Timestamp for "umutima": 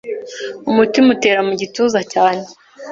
0.71-1.07